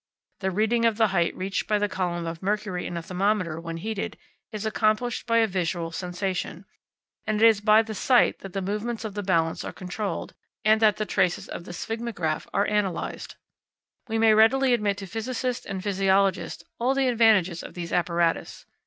The 0.39 0.49
reading 0.49 0.83
of 0.85 0.97
the 0.97 1.09
height 1.09 1.35
reached 1.37 1.67
by 1.67 1.77
the 1.77 1.87
column 1.87 2.25
of 2.25 2.41
mercury 2.41 2.87
in 2.87 2.97
a 2.97 3.03
thermometer 3.03 3.59
when 3.59 3.77
heated 3.77 4.17
is 4.51 4.65
accomplished 4.65 5.27
by 5.27 5.37
a 5.37 5.45
visual 5.45 5.91
sensation, 5.91 6.65
and 7.27 7.39
it 7.39 7.45
is 7.47 7.61
by 7.61 7.83
the 7.83 7.93
sight 7.93 8.39
that 8.39 8.53
the 8.53 8.63
movements 8.63 9.05
of 9.05 9.13
the 9.13 9.21
balance 9.21 9.63
are 9.63 9.71
controlled; 9.71 10.33
and 10.65 10.81
that 10.81 10.97
the 10.97 11.05
traces 11.05 11.47
of 11.47 11.65
the 11.65 11.71
sphygmograph 11.71 12.47
are 12.51 12.65
analysed. 12.65 13.35
We 14.07 14.17
may 14.17 14.33
readily 14.33 14.73
admit 14.73 14.97
to 14.97 15.05
physicists 15.05 15.67
and 15.67 15.83
physiologists 15.83 16.63
all 16.79 16.95
the 16.95 17.07
advantages 17.07 17.61
of 17.61 17.75
these 17.75 17.93
apparatus. 17.93 18.65